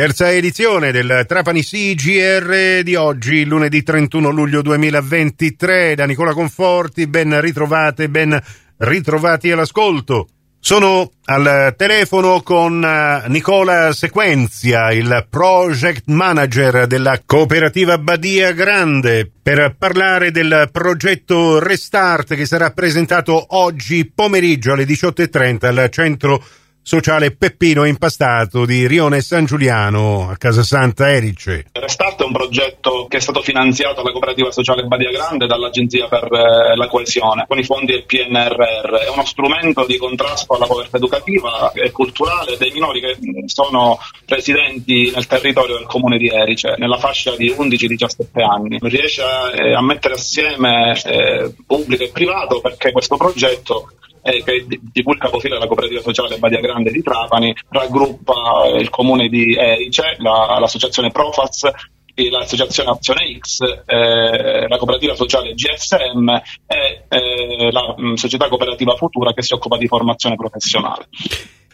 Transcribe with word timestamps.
Terza 0.00 0.32
edizione 0.32 0.92
del 0.92 1.26
Trapani 1.28 1.62
CGR 1.62 2.80
di 2.82 2.94
oggi, 2.94 3.44
lunedì 3.44 3.82
31 3.82 4.30
luglio 4.30 4.62
2023, 4.62 5.94
da 5.94 6.06
Nicola 6.06 6.32
Conforti, 6.32 7.06
ben 7.06 7.38
ritrovate, 7.38 8.08
ben 8.08 8.42
ritrovati 8.78 9.50
all'ascolto. 9.50 10.28
Sono 10.58 11.10
al 11.26 11.74
telefono 11.76 12.40
con 12.40 12.82
eh, 12.82 13.28
Nicola 13.28 13.92
Sequenzia, 13.92 14.90
il 14.90 15.26
project 15.28 16.04
manager 16.06 16.86
della 16.86 17.20
cooperativa 17.26 17.98
Badia 17.98 18.52
Grande, 18.52 19.30
per 19.42 19.76
parlare 19.78 20.30
del 20.30 20.70
progetto 20.72 21.58
Restart 21.58 22.36
che 22.36 22.46
sarà 22.46 22.70
presentato 22.70 23.44
oggi 23.48 24.10
pomeriggio 24.10 24.72
alle 24.72 24.84
18.30 24.84 25.66
al 25.66 25.90
centro 25.90 26.42
sociale 26.82 27.30
Peppino 27.32 27.84
Impastato 27.84 28.64
di 28.64 28.86
Rione 28.86 29.20
San 29.20 29.44
Giuliano 29.44 30.28
a 30.30 30.36
Casa 30.36 30.62
Santa 30.62 31.10
Erice. 31.10 31.66
Restart 31.72 32.22
è 32.22 32.24
un 32.24 32.32
progetto 32.32 33.06
che 33.08 33.18
è 33.18 33.20
stato 33.20 33.42
finanziato 33.42 33.96
dalla 33.96 34.12
cooperativa 34.12 34.50
sociale 34.50 34.84
Badia 34.84 35.10
Grande 35.10 35.46
dall'Agenzia 35.46 36.08
per 36.08 36.24
eh, 36.32 36.76
la 36.76 36.88
coesione 36.88 37.44
con 37.46 37.58
i 37.58 37.64
fondi 37.64 37.92
del 37.92 38.04
PNRR. 38.04 38.94
È 39.04 39.08
uno 39.08 39.24
strumento 39.24 39.84
di 39.86 39.98
contrasto 39.98 40.54
alla 40.54 40.66
povertà 40.66 40.96
educativa 40.96 41.72
e 41.72 41.90
culturale 41.90 42.56
dei 42.56 42.72
minori 42.72 43.00
che 43.00 43.16
sono 43.46 43.98
residenti 44.26 45.10
nel 45.14 45.26
territorio 45.26 45.76
del 45.76 45.86
comune 45.86 46.18
di 46.18 46.28
Erice, 46.28 46.74
nella 46.78 46.98
fascia 46.98 47.36
di 47.36 47.50
11-17 47.50 48.42
anni. 48.42 48.78
Riesce 48.80 49.22
a, 49.22 49.50
eh, 49.54 49.80
mettere 49.82 50.14
assieme 50.14 51.00
eh, 51.04 51.54
pubblico 51.66 52.04
e 52.04 52.10
privato 52.12 52.60
perché 52.60 52.92
questo 52.92 53.16
progetto 53.16 53.90
eh, 54.22 54.42
che 54.42 54.66
di 54.66 55.02
cui 55.02 55.14
il 55.14 55.20
capofila 55.20 55.54
della 55.54 55.66
cooperativa 55.66 56.00
sociale 56.00 56.38
Badia 56.38 56.60
Grande 56.60 56.90
di 56.90 57.02
Trapani, 57.02 57.54
raggruppa 57.68 58.64
eh, 58.66 58.80
il 58.80 58.90
comune 58.90 59.28
di 59.28 59.54
Erice, 59.54 60.16
la, 60.18 60.58
l'associazione 60.58 61.10
Profaz, 61.10 61.70
l'associazione 62.28 62.90
Azione 62.90 63.38
X, 63.38 63.60
eh, 63.86 64.68
la 64.68 64.76
cooperativa 64.76 65.14
sociale 65.14 65.54
GSM 65.54 66.28
e 66.66 67.04
eh, 67.08 67.70
la 67.70 67.94
mh, 67.96 68.10
mm, 68.10 68.14
società 68.14 68.48
cooperativa 68.48 68.94
Futura 68.96 69.32
che 69.32 69.42
si 69.42 69.54
occupa 69.54 69.78
di 69.78 69.86
formazione 69.86 70.36
professionale. 70.36 71.08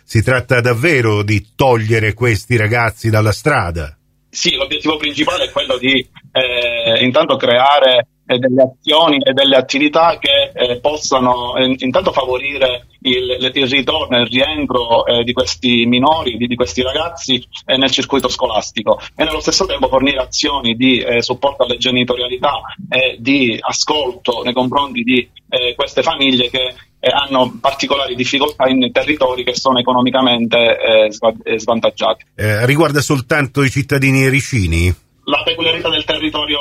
Si 0.05 0.23
tratta 0.23 0.61
davvero 0.61 1.25
di 1.25 1.55
togliere 1.57 2.15
questi 2.15 2.57
ragazzi 2.57 3.11
dalla 3.11 3.33
strada? 3.33 3.97
Sì, 4.31 4.55
l'obiettivo 4.55 4.97
principale 4.99 5.45
è 5.45 5.51
quello 5.51 5.79
di 5.79 6.07
eh, 6.33 7.03
intanto 7.03 7.37
creare 7.37 8.07
e 8.27 8.39
delle 8.39 8.63
azioni 8.63 9.19
e 9.23 9.33
delle 9.33 9.57
attività 9.57 10.19
che 10.19 10.51
eh, 10.53 10.81
possano 10.81 11.57
eh, 11.57 11.77
intanto 11.79 12.13
favorire 12.13 12.87
il, 13.03 13.51
il, 13.55 13.69
ritorno 13.69 14.17
e 14.17 14.23
il 14.23 14.27
rientro 14.27 15.07
eh, 15.07 15.23
di 15.23 15.33
questi 15.33 15.87
minori, 15.87 16.37
di, 16.37 16.49
di 16.49 16.57
questi 16.57 16.83
ragazzi 16.83 17.43
eh, 17.65 17.77
nel 17.77 17.91
circuito 17.91 18.29
scolastico 18.29 19.01
e 19.15 19.25
nello 19.25 19.41
stesso 19.41 19.65
tempo 19.65 19.87
fornire 19.87 20.19
azioni 20.19 20.75
di 20.75 20.99
eh, 20.99 21.23
supporto 21.23 21.63
alle 21.63 21.77
genitorialità 21.77 22.61
e 22.89 23.17
di 23.21 23.57
ascolto 23.61 24.43
nei 24.43 24.53
confronti 24.53 25.03
di 25.03 25.29
eh, 25.49 25.75
queste 25.77 26.03
famiglie 26.03 26.51
che 26.51 26.75
hanno 26.99 27.59
particolari 27.61 28.17
difficoltà 28.17 28.67
in 28.67 28.91
territori 28.91 29.45
che 29.45 29.55
sono 29.55 29.79
economicamente 29.79 31.09
svantaggiati. 31.57 32.25
riguarda 32.65 33.01
soltanto 33.01 33.63
i 33.63 33.71
cittadini 33.71 34.23
ericini? 34.23 34.93
la 35.27 35.43
peculiarità 35.45 35.89
territorio 36.07 36.59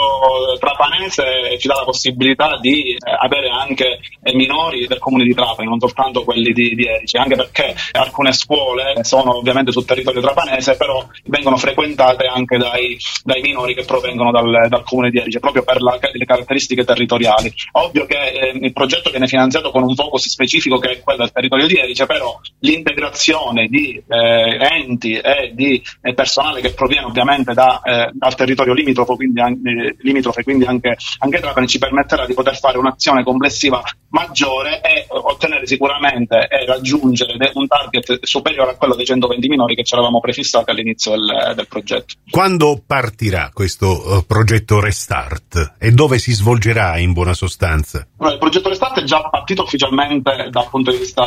trapanese 0.59 1.57
ci 1.57 1.67
dà 1.67 1.75
la 1.75 1.85
possibilità 1.85 2.57
di 2.59 2.91
eh, 2.91 2.99
avere 3.17 3.49
anche 3.49 3.99
eh, 4.21 4.35
minori 4.35 4.87
del 4.87 4.99
comune 4.99 5.23
di 5.23 5.33
Trapani, 5.33 5.69
non 5.69 5.79
soltanto 5.79 6.23
quelli 6.23 6.51
di, 6.51 6.75
di 6.75 6.85
Erice, 6.85 7.17
anche 7.17 7.35
perché 7.35 7.75
alcune 7.93 8.33
scuole 8.33 9.03
sono 9.03 9.37
ovviamente 9.37 9.71
sul 9.71 9.85
territorio 9.85 10.21
trapanese, 10.21 10.75
però 10.75 11.05
vengono 11.25 11.57
frequentate 11.57 12.25
anche 12.25 12.57
dai, 12.57 12.97
dai 13.23 13.41
minori 13.41 13.73
che 13.73 13.85
provengono 13.85 14.31
dal, 14.31 14.67
dal, 14.67 14.83
comune 14.83 15.09
di 15.09 15.19
Erice, 15.19 15.39
proprio 15.39 15.63
per 15.63 15.81
la, 15.81 15.97
le 16.11 16.25
caratteristiche 16.25 16.83
territoriali. 16.83 17.53
Ovvio 17.73 18.05
che 18.05 18.17
eh, 18.17 18.57
il 18.59 18.73
progetto 18.73 19.09
viene 19.09 19.27
finanziato 19.27 19.71
con 19.71 19.83
un 19.83 19.95
focus 19.95 20.27
specifico 20.27 20.77
che 20.77 20.89
è 20.89 20.99
quello 21.01 21.19
del 21.19 21.31
territorio 21.31 21.67
di 21.67 21.77
Erice, 21.77 22.05
però 22.05 22.39
l'integrazione 22.59 23.67
di 23.67 24.01
eh, 24.07 24.57
enti 24.59 25.13
e 25.13 25.51
di 25.53 25.81
eh, 26.01 26.13
personale 26.13 26.61
che 26.61 26.73
proviene 26.73 27.05
ovviamente 27.05 27.53
da, 27.53 27.81
eh, 27.83 28.09
dal 28.13 28.35
territorio 28.35 28.73
limitrofo, 28.73 29.15
quindi 29.15 29.34
anche, 29.39 29.95
limitrofe, 29.99 30.43
quindi 30.43 30.65
anche, 30.65 30.97
anche 31.19 31.39
Trapani, 31.39 31.67
ci 31.67 31.77
permetterà 31.77 32.25
di 32.25 32.33
poter 32.33 32.57
fare 32.57 32.77
un'azione 32.77 33.23
complessiva 33.23 33.81
maggiore 34.09 34.81
e 34.81 35.05
ottenere 35.09 35.67
sicuramente 35.67 36.47
e 36.47 36.65
raggiungere 36.65 37.51
un 37.53 37.67
target 37.67 38.23
superiore 38.23 38.71
a 38.71 38.75
quello 38.75 38.95
dei 38.95 39.05
120 39.05 39.47
minori 39.47 39.75
che 39.75 39.83
ci 39.83 39.93
eravamo 39.93 40.19
prefissati 40.19 40.69
all'inizio 40.69 41.11
del, 41.11 41.53
del 41.55 41.67
progetto. 41.67 42.15
Quando 42.29 42.81
partirà 42.85 43.51
questo 43.53 43.87
uh, 43.89 44.25
progetto 44.25 44.79
Restart 44.79 45.75
e 45.77 45.91
dove 45.91 46.17
si 46.17 46.33
svolgerà 46.33 46.97
in 46.97 47.13
buona 47.13 47.33
sostanza? 47.33 48.07
Allora, 48.17 48.33
il 48.33 48.39
progetto 48.39 48.69
Restart 48.69 48.99
è 49.01 49.03
già 49.03 49.21
partito 49.29 49.63
ufficialmente 49.63 50.47
dal 50.49 50.69
punto 50.69 50.91
di 50.91 50.97
vista 50.97 51.23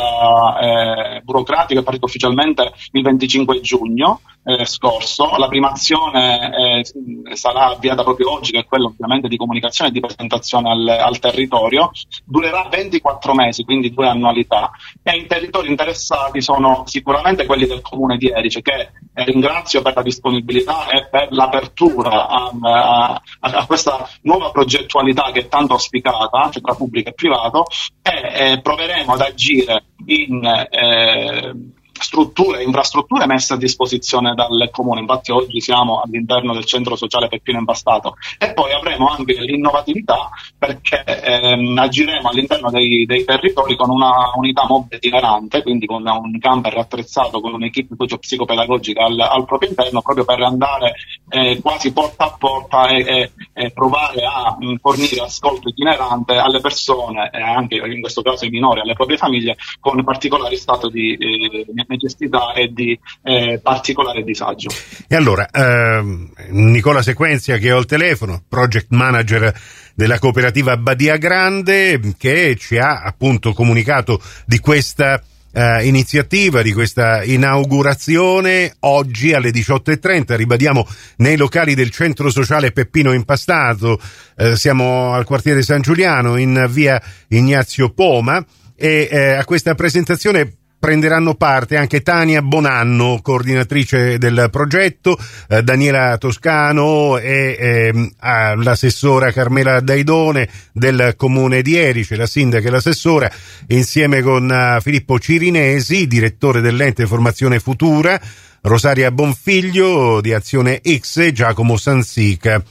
eh, 0.59 1.21
burocratico, 1.21 1.79
è 1.79 1.83
partito 1.83 2.05
ufficialmente 2.05 2.71
il 2.91 3.01
25 3.03 3.61
giugno 3.61 4.21
eh, 4.43 4.65
scorso. 4.65 5.35
La 5.37 5.47
prima 5.47 5.71
azione 5.71 6.81
eh, 6.81 7.35
sarà 7.35 7.67
avviata 7.67 7.98
proprio 8.03 8.31
oggi, 8.31 8.51
che 8.51 8.59
è 8.59 8.65
quella 8.65 8.85
ovviamente 8.85 9.27
di 9.27 9.37
comunicazione 9.37 9.89
e 9.89 9.93
di 9.93 9.99
presentazione 9.99 10.69
al, 10.69 10.87
al, 10.87 11.19
territorio. 11.19 11.91
Durerà 12.25 12.67
24 12.69 13.33
mesi, 13.33 13.63
quindi 13.63 13.93
due 13.93 14.07
annualità. 14.07 14.71
E 15.03 15.17
i 15.17 15.27
territori 15.27 15.69
interessati 15.69 16.41
sono 16.41 16.83
sicuramente 16.85 17.45
quelli 17.45 17.65
del 17.65 17.81
comune 17.81 18.17
di 18.17 18.29
Erice, 18.29 18.61
che 18.61 18.91
eh, 19.13 19.23
ringrazio 19.25 19.81
per 19.81 19.95
la 19.95 20.01
disponibilità 20.01 20.87
e 20.89 21.07
per 21.09 21.27
l'apertura 21.31 22.27
a, 22.27 22.51
a, 22.61 23.21
a, 23.39 23.65
questa 23.65 24.07
nuova 24.23 24.51
progettualità 24.51 25.31
che 25.31 25.41
è 25.41 25.47
tanto 25.47 25.73
auspicata, 25.73 26.49
cioè 26.51 26.61
tra 26.61 26.75
pubblico 26.75 27.09
e 27.09 27.13
privato, 27.13 27.65
e 28.01 28.51
eh, 28.51 28.61
proveremo 28.61 29.13
ad 29.13 29.21
agire 29.21 29.83
in 30.05 30.43
eh, 30.43 31.53
strutture, 31.99 32.63
infrastrutture 32.63 33.25
messe 33.25 33.53
a 33.53 33.57
disposizione 33.57 34.33
dal 34.33 34.69
comune. 34.71 35.01
Infatti 35.01 35.31
oggi 35.31 35.61
siamo 35.61 36.01
all'interno 36.01 36.53
del 36.53 36.65
centro 36.65 36.95
sociale 36.95 37.27
Peppino 37.27 37.59
Impastato 37.59 38.15
e 38.37 38.53
poi 38.53 38.71
avremo 38.73 39.07
anche 39.07 39.33
l'innovatività 39.39 40.29
perché 40.57 41.03
ehm, 41.03 41.77
agiremo 41.77 42.29
all'interno 42.29 42.69
dei, 42.69 43.05
dei, 43.05 43.23
territori 43.23 43.75
con 43.75 43.89
una 43.89 44.31
unità 44.35 44.65
mobile 44.67 44.97
itinerante, 44.97 45.61
quindi 45.61 45.85
con 45.85 46.05
un 46.05 46.39
camper 46.39 46.77
attrezzato 46.77 47.41
con 47.41 47.53
un'equipe 47.53 47.95
socio-psicopedagogica 47.97 49.03
al, 49.03 49.19
al, 49.19 49.45
proprio 49.45 49.69
interno 49.69 50.01
proprio 50.01 50.25
per 50.25 50.41
andare 50.41 50.95
eh, 51.29 51.59
quasi 51.61 51.91
porta 51.93 52.25
a 52.25 52.35
porta 52.37 52.87
e, 52.87 52.99
e, 52.99 53.31
e 53.53 53.71
provare 53.71 54.21
a 54.25 54.55
mh, 54.57 54.77
fornire 54.77 55.21
ascolto 55.21 55.69
itinerante 55.69 56.35
alle 56.35 56.59
persone 56.61 57.29
e 57.31 57.41
anche 57.41 57.75
in 57.75 58.01
questo 58.01 58.21
caso 58.21 58.45
ai 58.45 58.51
minori, 58.51 58.79
alle 58.81 58.93
proprie 58.93 59.17
famiglie 59.17 59.57
con 59.79 60.03
particolari 60.03 60.55
stato 60.55 60.89
di 60.89 61.15
eh, 61.15 61.65
necessità 61.87 62.53
e 62.53 62.71
di 62.71 62.97
eh, 63.23 63.59
particolare 63.61 64.23
disagio. 64.23 64.69
E 65.07 65.15
allora, 65.15 65.47
ehm, 65.51 66.31
Nicola 66.49 67.01
Sequenzia 67.01 67.57
che 67.57 67.71
ho 67.71 67.77
al 67.77 67.85
telefono, 67.85 68.41
project 68.47 68.87
manager 68.89 69.53
della 69.93 70.19
cooperativa 70.19 70.77
Badia 70.77 71.17
Grande, 71.17 71.99
che 72.17 72.55
ci 72.57 72.77
ha 72.77 73.01
appunto 73.01 73.53
comunicato 73.53 74.21
di 74.45 74.59
questa 74.59 75.21
Uh, 75.51 75.83
iniziativa 75.83 76.61
di 76.61 76.71
questa 76.73 77.23
inaugurazione 77.23 78.71
oggi 78.81 79.33
alle 79.33 79.49
18.30 79.49 80.35
ribadiamo 80.35 80.87
nei 81.17 81.37
locali 81.37 81.73
del 81.73 81.89
centro 81.89 82.29
sociale 82.29 82.71
Peppino 82.71 83.13
Impastato 83.13 83.99
uh, 84.37 84.53
siamo 84.53 85.13
al 85.13 85.25
quartiere 85.25 85.63
San 85.63 85.81
Giuliano 85.81 86.37
in 86.37 86.67
via 86.69 87.01
Ignazio 87.29 87.89
Poma 87.89 88.45
e 88.75 89.09
uh, 89.11 89.39
a 89.39 89.45
questa 89.45 89.73
presentazione 89.73 90.58
prenderanno 90.79 91.35
parte 91.35 91.75
anche 91.75 92.01
Tania 92.01 92.41
Bonanno, 92.41 93.19
coordinatrice 93.21 94.17
del 94.17 94.47
progetto, 94.49 95.17
eh, 95.49 95.61
Daniela 95.61 96.17
Toscano 96.17 97.17
e 97.17 97.57
eh, 97.59 98.09
l'assessora 98.19 99.31
Carmela 99.31 99.81
Daidone 99.81 100.47
del 100.71 101.13
comune 101.17 101.61
di 101.61 101.75
Erice, 101.75 102.15
la 102.15 102.25
sindaca 102.25 102.67
e 102.67 102.71
l'assessora, 102.71 103.29
insieme 103.67 104.21
con 104.21 104.49
uh, 104.49 104.81
Filippo 104.81 105.19
Cirinesi, 105.19 106.07
direttore 106.07 106.61
dell'ente 106.61 107.05
Formazione 107.05 107.59
Futura, 107.59 108.19
Rosaria 108.61 109.11
Bonfiglio 109.11 110.21
di 110.21 110.33
Azione 110.33 110.81
X 110.83 111.17
e 111.17 111.31
Giacomo 111.31 111.77
Sansica, 111.77 112.61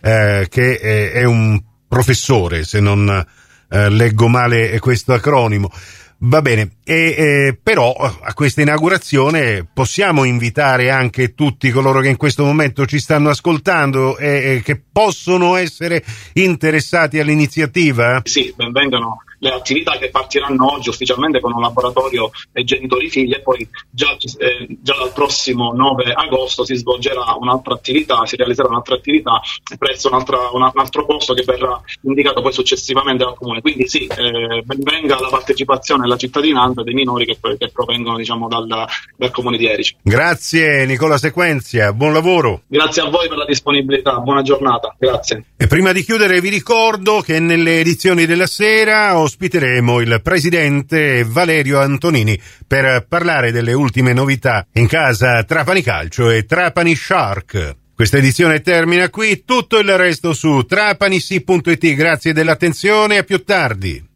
eh, 0.00 0.46
che 0.48 0.78
è, 0.78 1.12
è, 1.12 1.24
un 1.24 1.60
professore, 1.86 2.64
se 2.64 2.80
non 2.80 3.26
eh, 3.70 3.88
leggo 3.88 4.28
male 4.28 4.78
questo 4.78 5.12
acronimo. 5.12 5.70
Va 6.20 6.42
bene, 6.42 6.78
e, 6.82 7.14
eh, 7.16 7.58
però 7.62 7.92
a 7.92 8.34
questa 8.34 8.60
inaugurazione 8.60 9.64
possiamo 9.72 10.24
invitare 10.24 10.90
anche 10.90 11.32
tutti 11.32 11.70
coloro 11.70 12.00
che 12.00 12.08
in 12.08 12.16
questo 12.16 12.44
momento 12.44 12.86
ci 12.86 12.98
stanno 12.98 13.28
ascoltando 13.28 14.18
e, 14.18 14.56
e 14.56 14.62
che 14.62 14.82
possono 14.90 15.54
essere 15.54 16.02
interessati 16.32 17.20
all'iniziativa? 17.20 18.20
Sì, 18.24 18.52
benvengano 18.56 19.22
le 19.38 19.50
attività 19.50 19.96
che 19.98 20.10
partiranno 20.10 20.72
oggi 20.72 20.88
ufficialmente 20.88 21.40
con 21.40 21.52
un 21.52 21.60
laboratorio 21.60 22.30
e 22.52 22.64
genitori 22.64 23.08
figli 23.08 23.32
e 23.32 23.40
poi 23.40 23.68
già, 23.90 24.16
eh, 24.38 24.66
già 24.80 24.96
dal 24.96 25.12
prossimo 25.12 25.72
9 25.72 26.12
agosto 26.12 26.64
si 26.64 26.74
svolgerà 26.74 27.34
un'altra 27.38 27.74
attività, 27.74 28.24
si 28.26 28.36
realizzerà 28.36 28.68
un'altra 28.68 28.96
attività 28.96 29.40
presso 29.78 30.08
un 30.08 30.72
altro 30.74 31.04
posto 31.06 31.34
che 31.34 31.42
verrà 31.44 31.80
indicato 32.02 32.40
poi 32.40 32.52
successivamente 32.52 33.24
dal 33.24 33.36
comune. 33.36 33.60
Quindi 33.60 33.88
sì, 33.88 34.06
eh, 34.06 34.62
venga 34.78 35.20
la 35.20 35.28
partecipazione 35.28 36.04
e 36.04 36.08
la 36.08 36.16
cittadinanza 36.16 36.82
dei 36.82 36.94
minori 36.94 37.24
che, 37.24 37.38
che 37.56 37.70
provengono 37.70 38.16
diciamo, 38.16 38.48
dal, 38.48 38.66
dal 38.66 39.30
comune 39.30 39.56
di 39.56 39.66
Erice. 39.66 39.96
Grazie 40.02 40.86
Nicola 40.86 41.18
Sequenzia, 41.18 41.92
buon 41.92 42.12
lavoro. 42.12 42.62
Grazie 42.66 43.02
a 43.02 43.10
voi 43.10 43.28
per 43.28 43.38
la 43.38 43.44
disponibilità, 43.44 44.18
buona 44.18 44.42
giornata, 44.42 44.94
grazie. 44.98 45.44
E 45.56 45.66
prima 45.66 45.92
di 45.92 46.02
chiudere 46.02 46.40
vi 46.40 46.48
ricordo 46.48 47.20
che 47.20 47.38
nelle 47.40 47.80
edizioni 47.80 48.26
della 48.26 48.46
sera 48.46 49.18
ospiteremo 49.28 50.00
il 50.00 50.20
presidente 50.22 51.22
Valerio 51.22 51.80
Antonini 51.80 52.40
per 52.66 53.04
parlare 53.06 53.52
delle 53.52 53.74
ultime 53.74 54.14
novità 54.14 54.66
in 54.72 54.86
casa 54.86 55.44
Trapani 55.44 55.82
Calcio 55.82 56.30
e 56.30 56.46
Trapani 56.46 56.96
Shark. 56.96 57.76
Questa 57.94 58.16
edizione 58.16 58.62
termina 58.62 59.10
qui, 59.10 59.42
tutto 59.44 59.78
il 59.78 59.96
resto 59.98 60.32
su 60.32 60.62
trapanisi.it. 60.62 61.94
Grazie 61.94 62.32
dell'attenzione, 62.32 63.18
a 63.18 63.22
più 63.22 63.44
tardi. 63.44 64.07